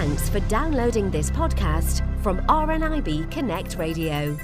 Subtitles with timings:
[0.00, 4.34] Thanks for downloading this podcast from RNIB Connect Radio.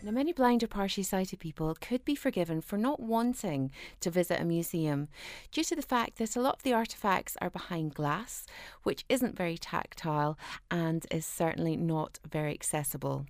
[0.00, 4.40] Now, many blind or partially sighted people could be forgiven for not wanting to visit
[4.40, 5.08] a museum
[5.50, 8.46] due to the fact that a lot of the artefacts are behind glass,
[8.84, 10.38] which isn't very tactile
[10.70, 13.26] and is certainly not very accessible.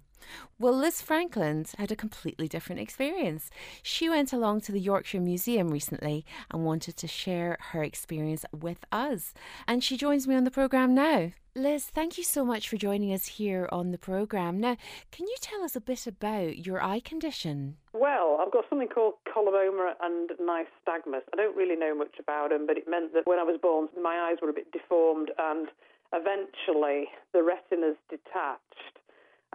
[0.58, 3.50] Well, Liz Frankland had a completely different experience.
[3.82, 8.84] She went along to the Yorkshire Museum recently and wanted to share her experience with
[8.90, 9.34] us.
[9.66, 11.32] And she joins me on the programme now.
[11.56, 14.60] Liz, thank you so much for joining us here on the programme.
[14.60, 14.76] Now,
[15.10, 17.78] can you tell us a bit about your eye condition?
[17.94, 21.24] Well, I've got something called coloboma and nystagmus.
[21.32, 23.88] I don't really know much about them, but it meant that when I was born,
[24.02, 25.68] my eyes were a bit deformed and
[26.12, 29.00] eventually the retina's detached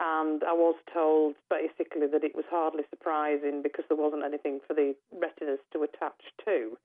[0.02, 4.74] and I was told basically that it was hardly surprising because there wasn't anything for
[4.74, 6.76] the retinas to attach to.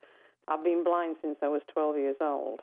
[0.47, 2.61] I've been blind since I was 12 years old.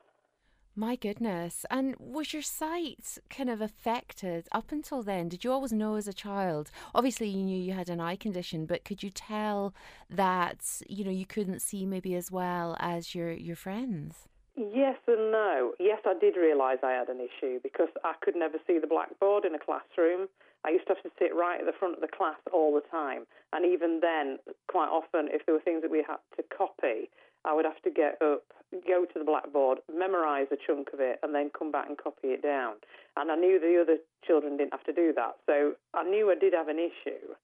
[0.77, 1.67] My goodness.
[1.71, 5.29] And was your sight kind of affected up until then?
[5.29, 6.71] Did you always know as a child?
[6.95, 9.75] Obviously, you knew you had an eye condition, but could you tell
[10.09, 14.29] that, you know, you couldn't see maybe as well as your, your friends?
[14.57, 15.73] Yes and no.
[15.81, 19.45] Yes, I did realise I had an issue because I could never see the blackboard
[19.45, 20.29] in a classroom.
[20.65, 22.87] I used to have to sit right at the front of the class all the
[22.89, 23.27] time.
[23.53, 24.39] And even then,
[24.69, 27.11] quite often, if there were things that we had to copy,
[27.45, 28.45] I would have to get up,
[28.87, 32.29] go to the blackboard, memorise a chunk of it, and then come back and copy
[32.29, 32.75] it down.
[33.17, 35.35] And I knew the other children didn't have to do that.
[35.47, 37.35] So I knew I did have an issue.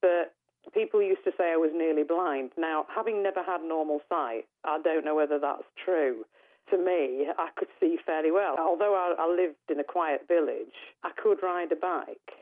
[0.00, 0.32] But
[0.72, 2.52] people used to say I was nearly blind.
[2.56, 6.24] Now, having never had normal sight, I don't know whether that's true
[6.70, 8.56] to me, I could see fairly well.
[8.58, 12.32] Although I, I lived in a quiet village, I could ride a bike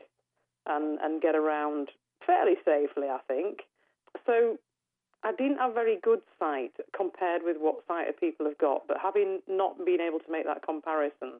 [0.65, 1.89] and, and get around
[2.25, 3.61] fairly safely, I think.
[4.25, 4.57] So
[5.23, 9.39] I didn't have very good sight compared with what sighted people have got, but having
[9.47, 11.39] not been able to make that comparison,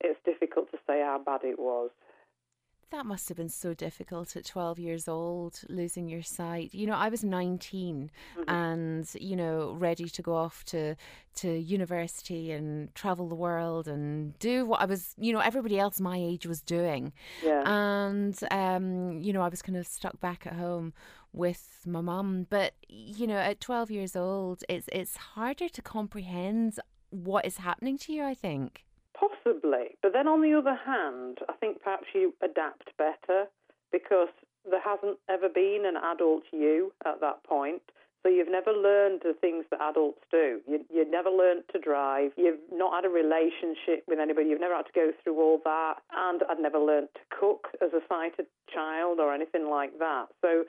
[0.00, 1.90] it's difficult to say how bad it was.
[2.92, 6.74] That must have been so difficult at 12 years old, losing your sight.
[6.74, 8.50] You know, I was 19 mm-hmm.
[8.50, 10.94] and, you know, ready to go off to,
[11.36, 16.00] to university and travel the world and do what I was, you know, everybody else
[16.00, 17.14] my age was doing.
[17.42, 17.62] Yeah.
[17.64, 20.92] And, um, you know, I was kind of stuck back at home
[21.32, 22.46] with my mum.
[22.50, 26.78] But, you know, at 12 years old, it's, it's harder to comprehend
[27.08, 28.84] what is happening to you, I think.
[29.42, 29.96] Possibly.
[30.02, 33.46] But then on the other hand, I think perhaps you adapt better
[33.90, 34.28] because
[34.68, 37.82] there hasn't ever been an adult you at that point.
[38.22, 40.60] So you've never learned the things that adults do.
[40.68, 42.30] You, you never learned to drive.
[42.36, 44.48] You've not had a relationship with anybody.
[44.48, 45.94] You've never had to go through all that.
[46.12, 50.26] And I'd never learned to cook as a sighted child or anything like that.
[50.40, 50.64] So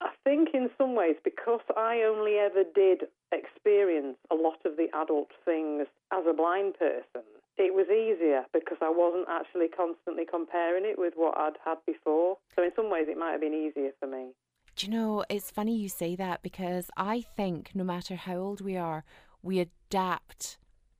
[0.00, 4.88] I think in some ways, because I only ever did experience a lot of the
[4.92, 7.22] adult things as a blind person,
[7.58, 12.38] it was easier because I wasn't actually constantly comparing it with what I'd had before.
[12.54, 14.32] So in some ways, it might have been easier for me.
[14.76, 18.60] Do you know, it's funny you say that because I think no matter how old
[18.60, 19.04] we are,
[19.42, 20.58] we adapt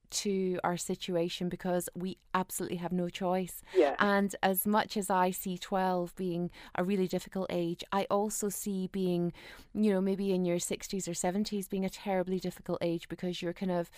[0.09, 3.61] to our situation because we absolutely have no choice.
[3.75, 3.95] Yeah.
[3.99, 8.87] And as much as I see 12 being a really difficult age, I also see
[8.91, 9.33] being,
[9.73, 13.53] you know, maybe in your 60s or 70s being a terribly difficult age because you're
[13.53, 13.89] kind of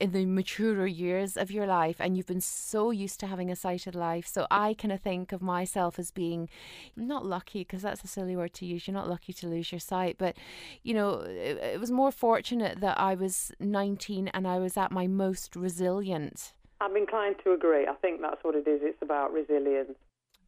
[0.00, 3.56] in the maturer years of your life and you've been so used to having a
[3.56, 4.26] sighted life.
[4.26, 6.48] So I kind of think of myself as being
[6.96, 8.86] not lucky because that's a silly word to use.
[8.86, 10.36] You're not lucky to lose your sight, but
[10.82, 14.90] you know, it, it was more fortunate that I was 19 and I was at
[14.90, 16.52] my most resilient.
[16.80, 17.86] I'm inclined to agree.
[17.86, 18.80] I think that's what it is.
[18.82, 19.96] It's about resilience.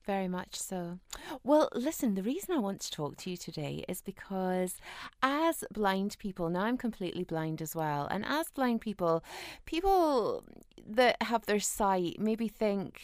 [0.05, 0.99] Very much so.
[1.45, 4.77] Well, listen, the reason I want to talk to you today is because
[5.23, 9.23] as blind people, now I'm completely blind as well, and as blind people,
[9.65, 10.45] people
[10.85, 13.01] that have their sight maybe think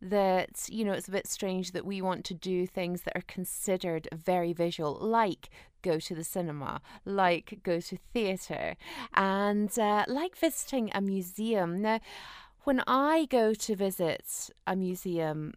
[0.00, 3.24] that, you know, it's a bit strange that we want to do things that are
[3.26, 5.48] considered very visual, like
[5.86, 8.76] go to the cinema, like go to theatre,
[9.14, 11.80] and uh, like visiting a museum.
[11.80, 12.00] Now,
[12.64, 15.54] when I go to visit a museum,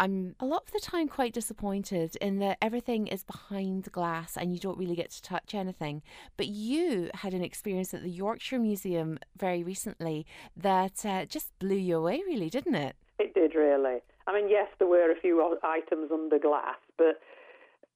[0.00, 4.50] I'm a lot of the time quite disappointed in that everything is behind glass and
[4.52, 6.02] you don't really get to touch anything.
[6.38, 10.26] But you had an experience at the Yorkshire Museum very recently
[10.56, 12.96] that uh, just blew you away, really, didn't it?
[13.18, 13.98] It did, really.
[14.26, 17.20] I mean, yes, there were a few items under glass, but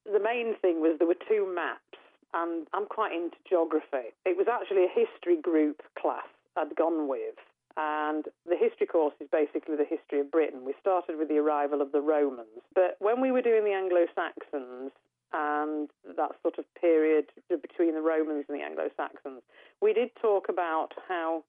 [0.04, 1.98] the main thing was there were two maps,
[2.32, 4.12] and I'm quite into geography.
[4.24, 7.34] It was actually a history group class I'd gone with
[7.76, 10.64] and the history course is basically the history of Britain.
[10.64, 14.06] We started with the arrival of the Romans, but when we were doing the Anglo
[14.14, 14.92] Saxons
[15.32, 19.42] and that sort of period between the Romans and the Anglo Saxons,
[19.82, 21.42] we did talk about how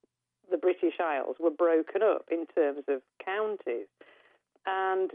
[0.49, 3.87] the British Isles were broken up in terms of counties.
[4.65, 5.11] And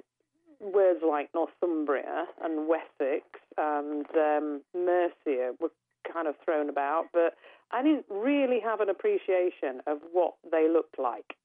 [0.61, 3.25] words like Northumbria and Wessex
[3.57, 5.71] and um, Mercia were
[6.13, 7.35] kind of thrown about, but
[7.73, 11.37] I didn't really have an appreciation of what they looked like.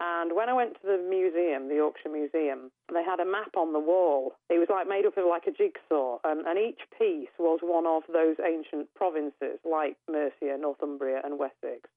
[0.00, 3.72] And when I went to the museum, the Yorkshire Museum, they had a map on
[3.72, 4.34] the wall.
[4.50, 7.86] It was like made up of like a jigsaw, and, and each piece was one
[7.86, 11.88] of those ancient provinces, like Mercia, Northumbria, and Wessex.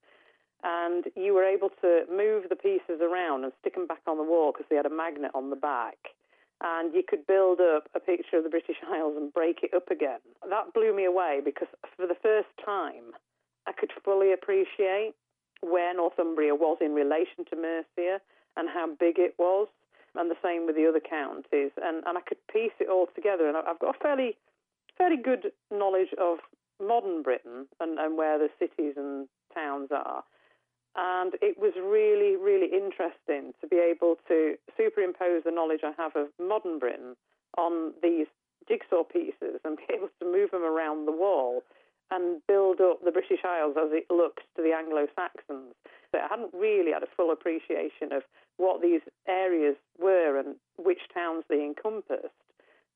[0.64, 4.24] And you were able to move the pieces around and stick them back on the
[4.24, 5.98] wall because they had a magnet on the back.
[6.62, 9.92] And you could build up a picture of the British Isles and break it up
[9.92, 10.20] again.
[10.50, 13.14] That blew me away because for the first time,
[13.68, 15.14] I could fully appreciate
[15.62, 18.22] where Northumbria was in relation to Mercia
[18.56, 19.68] and how big it was,
[20.16, 21.72] and the same with the other counties.
[21.82, 23.48] And, and I could piece it all together.
[23.48, 24.38] And I've got a fairly,
[24.98, 26.40] fairly good knowledge of
[26.82, 30.24] modern Britain and, and where the cities and towns are.
[30.98, 36.16] And it was really, really interesting to be able to superimpose the knowledge I have
[36.16, 37.16] of modern Britain
[37.58, 38.26] on these
[38.68, 41.64] jigsaw pieces and be able to move them around the wall
[42.10, 45.76] and build up the British Isles as it looks to the Anglo Saxons.
[46.12, 48.24] So I hadn't really had a full appreciation of
[48.56, 52.34] what these areas were and which towns they encompassed.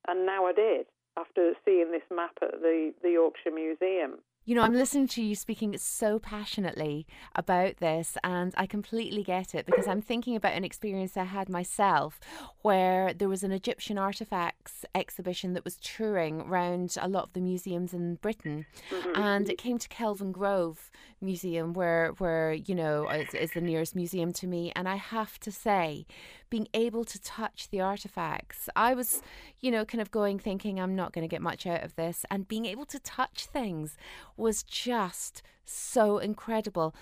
[0.08, 0.86] And now I did
[1.18, 4.20] after seeing this map at the, the Yorkshire Museum.
[4.44, 7.06] You know, I'm listening to you speaking so passionately
[7.36, 11.48] about this, and I completely get it because I'm thinking about an experience I had
[11.48, 12.20] myself
[12.64, 17.40] where there was an Egyptian artifacts exhibition that was touring around a lot of the
[17.40, 19.22] museums in Britain, mm-hmm.
[19.22, 20.90] and it came to Kelvingrove
[21.22, 25.40] Museum, where, where you know, is, is the nearest museum to me, and I have
[25.42, 26.08] to say,
[26.52, 28.70] being able to touch the artifacts.
[28.76, 29.24] I was,
[29.60, 32.24] you know, kind of going thinking I'm not going to get much out of this,
[32.30, 33.98] and being able to touch things
[34.38, 36.94] was just so incredible.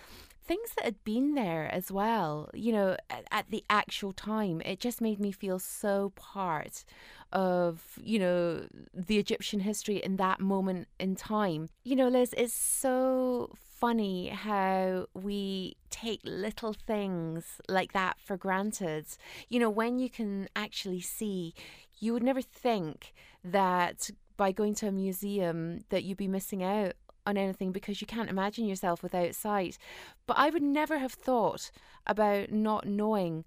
[0.45, 5.01] Things that had been there as well, you know, at, the actual time, it just
[5.01, 6.85] made me feel so part
[7.31, 11.69] of, you know, the Egyptian history in that moment in time.
[11.83, 19.05] You know, Liz, it's so funny how we take little things like that for granted.
[19.47, 21.53] You know, when you can actually see,
[21.99, 26.93] you would never think that by going to a museum that you'd be missing out
[27.25, 29.77] on anything because you can't imagine yourself without sight.
[30.27, 31.71] But I would never have thought
[32.05, 33.45] about not knowing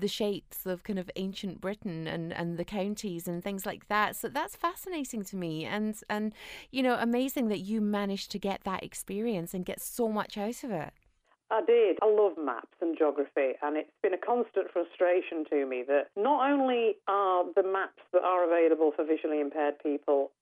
[0.00, 4.16] the shapes of kind of ancient Britain and, and the counties and things like that.
[4.16, 6.32] So that's fascinating to me and and
[6.70, 10.64] you know amazing that you managed to get that experience and get so much out
[10.64, 10.92] of it.
[11.50, 11.98] I did.
[12.02, 16.50] I love maps and geography, and it's been a constant frustration to me that not
[16.50, 20.32] only are the maps that are available for visually impaired people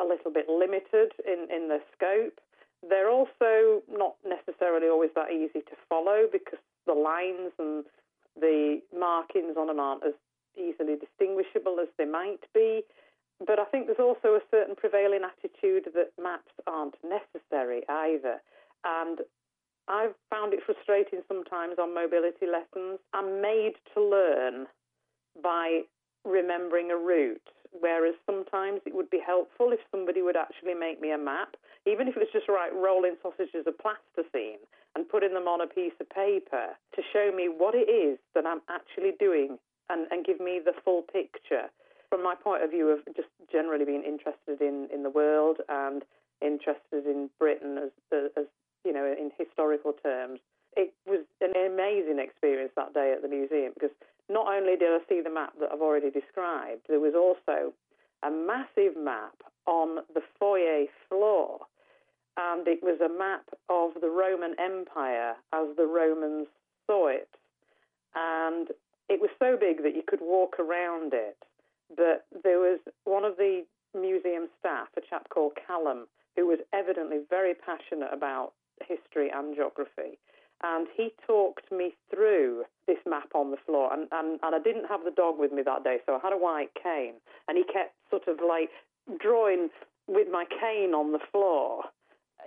[0.00, 2.40] a little bit limited in, in their scope,
[2.88, 7.84] they're also not necessarily always that easy to follow because the lines and
[8.38, 10.14] the markings on them aren't as
[10.56, 12.82] easily distinguishable as they might be.
[13.46, 18.40] But I think there's also a certain prevailing attitude that maps aren't necessary either.
[18.84, 19.20] And
[19.88, 22.98] I've found it frustrating sometimes on mobility lessons.
[23.12, 24.66] I'm made to learn
[25.42, 25.82] by
[26.24, 31.12] remembering a route, whereas sometimes it would be helpful if somebody would actually make me
[31.12, 31.54] a map,
[31.86, 34.58] even if it was just right rolling sausages of plasticine
[34.96, 38.46] and putting them on a piece of paper to show me what it is that
[38.46, 39.58] I'm actually doing
[39.90, 41.70] and, and give me the full picture.
[42.10, 46.02] From my point of view of just generally being interested in, in the world and
[46.40, 47.90] interested in Britain as,
[48.36, 48.44] as
[48.84, 50.40] you know, in historical terms,
[50.76, 53.94] it was an amazing experience that day at the museum because
[54.28, 57.72] not only did I see the map that I've already described, there was also
[58.22, 59.34] a massive map
[59.66, 61.60] on the foyer floor.
[62.36, 66.48] And it was a map of the Roman Empire as the Romans
[66.86, 67.30] saw it.
[68.14, 68.68] And
[69.08, 71.36] it was so big that you could walk around it.
[71.94, 77.18] But there was one of the museum staff, a chap called Callum, who was evidently
[77.30, 78.52] very passionate about
[78.86, 80.18] history and geography
[80.62, 83.92] and he talked me through this map on the floor.
[83.92, 86.32] And, and, and I didn't have the dog with me that day, so I had
[86.32, 87.14] a white cane.
[87.48, 88.70] And he kept sort of like
[89.20, 89.68] drawing
[90.06, 91.84] with my cane on the floor,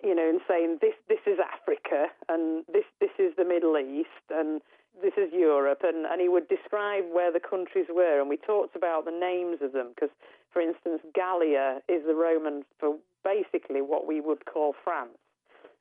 [0.03, 4.25] you know, and saying this this is Africa and this this is the Middle East
[4.29, 4.61] and
[5.01, 8.75] this is Europe, and, and he would describe where the countries were, and we talked
[8.75, 10.13] about the names of them because,
[10.51, 15.17] for instance, Gallia is the Roman for basically what we would call France.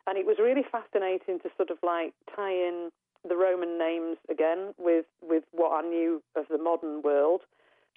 [0.06, 2.90] And it was really fascinating to sort of like tie in
[3.28, 7.42] the Roman names again with, with what I knew of the modern world.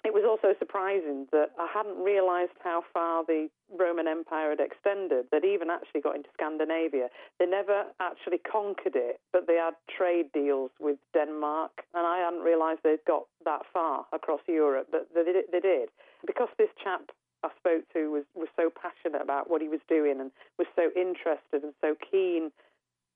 [0.04, 5.26] It was also surprising that I hadn't realised how far the Roman Empire had extended.
[5.30, 7.08] They'd even actually got into Scandinavia.
[7.38, 12.42] They never actually conquered it, but they had trade deals with Denmark, and I hadn't
[12.42, 15.44] realised they'd got that far across Europe, but they did.
[15.52, 15.88] They did.
[16.26, 17.12] Because this chap
[17.44, 20.90] I spoke to was, was so passionate about what he was doing and was so
[20.94, 22.50] interested and so keen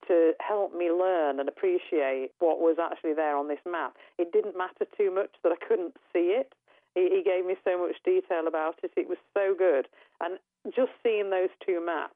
[0.08, 3.96] to help me learn and appreciate what was actually there on this map.
[4.18, 6.52] It didn't matter too much that I couldn't see it.
[6.96, 8.90] He, he gave me so much detail about it.
[8.96, 9.86] It was so good.
[10.20, 10.38] And
[10.74, 12.14] just seeing those two maps,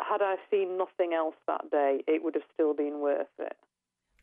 [0.00, 3.56] had I seen nothing else that day, it would have still been worth it.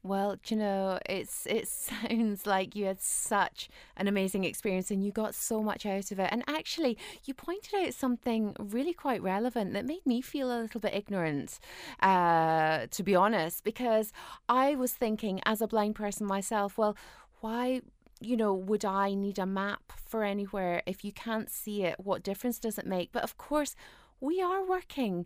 [0.03, 5.11] Well, you know, it's it sounds like you had such an amazing experience and you
[5.11, 6.29] got so much out of it.
[6.31, 10.81] And actually, you pointed out something really quite relevant that made me feel a little
[10.81, 11.59] bit ignorant,
[12.01, 14.11] uh, to be honest, because
[14.49, 16.97] I was thinking as a blind person myself, well,
[17.41, 17.81] why
[18.21, 20.83] you know, would I need a map for anywhere?
[20.85, 23.11] If you can't see it, what difference does it make?
[23.11, 23.75] But of course,
[24.19, 25.25] we are working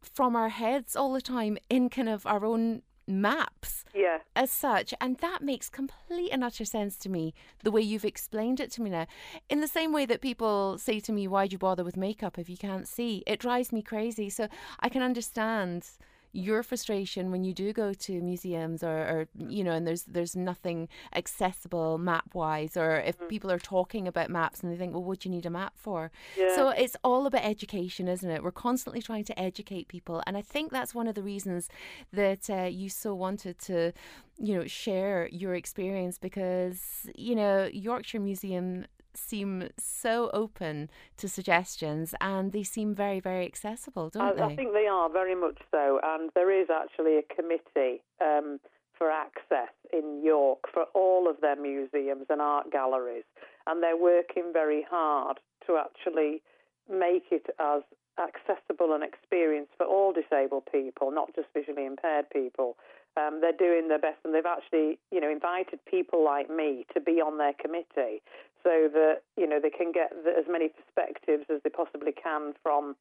[0.00, 4.18] from our heads all the time in kind of our own maps yeah.
[4.34, 4.92] as such.
[5.00, 8.82] And that makes complete and utter sense to me, the way you've explained it to
[8.82, 9.06] me now.
[9.48, 12.38] In the same way that people say to me, Why do you bother with makeup
[12.38, 13.22] if you can't see?
[13.26, 14.30] It drives me crazy.
[14.30, 14.48] So
[14.80, 15.88] I can understand
[16.36, 20.36] your frustration when you do go to museums or, or you know and there's there's
[20.36, 23.28] nothing accessible map wise or if mm.
[23.28, 25.72] people are talking about maps and they think well what do you need a map
[25.76, 26.54] for yeah.
[26.54, 30.42] so it's all about education isn't it we're constantly trying to educate people and i
[30.42, 31.70] think that's one of the reasons
[32.12, 33.90] that uh, you so wanted to
[34.38, 38.84] you know share your experience because you know yorkshire museum
[39.16, 44.42] seem so open to suggestions and they seem very, very accessible, don't I, they?
[44.42, 46.00] I think they are very much so.
[46.02, 48.60] And there is actually a committee um,
[48.96, 53.24] for access in York for all of their museums and art galleries.
[53.66, 56.42] And they're working very hard to actually
[56.88, 57.82] make it as
[58.18, 62.76] accessible an experience for all disabled people, not just visually impaired people.
[63.16, 67.00] Um, they're doing their best, and they've actually, you know, invited people like me to
[67.00, 68.20] be on their committee
[68.62, 72.52] so that you know they can get the, as many perspectives as they possibly can
[72.62, 72.96] from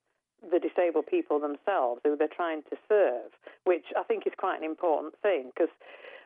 [0.52, 3.32] the disabled people themselves who they're trying to serve,
[3.64, 5.74] which I think is quite an important thing because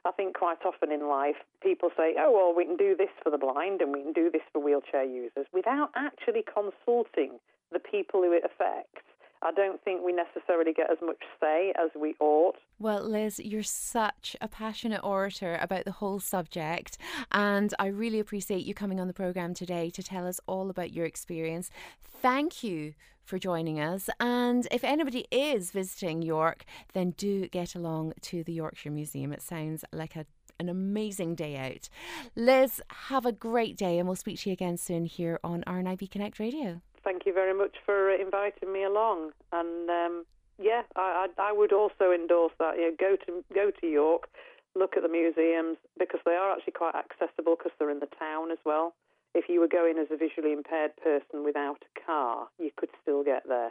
[0.05, 3.29] I think quite often in life people say, oh, well, we can do this for
[3.29, 7.39] the blind and we can do this for wheelchair users without actually consulting
[7.71, 9.03] the people who it affects.
[9.41, 12.55] I don't think we necessarily get as much say as we ought.
[12.77, 16.97] Well, Liz, you're such a passionate orator about the whole subject,
[17.31, 20.93] and I really appreciate you coming on the programme today to tell us all about
[20.93, 21.71] your experience.
[22.01, 22.93] Thank you
[23.23, 24.09] for joining us.
[24.19, 29.31] And if anybody is visiting York, then do get along to the Yorkshire Museum.
[29.31, 30.25] It sounds like a
[30.59, 31.87] an amazing day out.
[32.35, 36.11] Liz, have a great day, and we'll speak to you again soon here on RNIB
[36.11, 39.31] Connect Radio thank you very much for inviting me along.
[39.51, 40.25] And um,
[40.57, 42.77] yeah, I, I, I, would also endorse that.
[42.77, 44.29] You know, go to go to York,
[44.75, 48.51] look at the museums because they are actually quite accessible because they're in the town
[48.51, 48.95] as well.
[49.35, 53.23] If you were going as a visually impaired person without a car, you could still
[53.23, 53.69] get there.